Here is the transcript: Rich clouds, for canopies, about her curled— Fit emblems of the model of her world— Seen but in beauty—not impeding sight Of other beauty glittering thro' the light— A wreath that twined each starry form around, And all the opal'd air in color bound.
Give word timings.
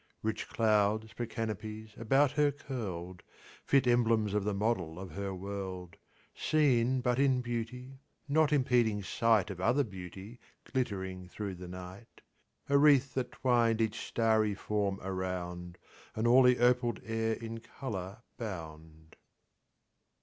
Rich 0.23 0.47
clouds, 0.49 1.11
for 1.11 1.27
canopies, 1.27 1.93
about 1.95 2.31
her 2.31 2.51
curled— 2.51 3.21
Fit 3.63 3.85
emblems 3.85 4.33
of 4.33 4.43
the 4.43 4.53
model 4.55 4.97
of 4.99 5.11
her 5.11 5.31
world— 5.31 5.95
Seen 6.33 7.01
but 7.01 7.19
in 7.19 7.41
beauty—not 7.41 8.51
impeding 8.51 9.03
sight 9.03 9.51
Of 9.51 9.61
other 9.61 9.83
beauty 9.83 10.39
glittering 10.65 11.27
thro' 11.29 11.53
the 11.53 11.67
light— 11.67 12.21
A 12.67 12.79
wreath 12.79 13.13
that 13.13 13.31
twined 13.31 13.79
each 13.79 14.03
starry 14.07 14.55
form 14.55 14.97
around, 15.03 15.77
And 16.15 16.25
all 16.25 16.41
the 16.41 16.57
opal'd 16.57 16.99
air 17.05 17.33
in 17.33 17.59
color 17.59 18.23
bound. 18.39 19.17